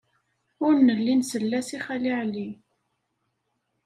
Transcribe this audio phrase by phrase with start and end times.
[0.65, 2.47] Ur nelli nsell-as i Xali Ɛli.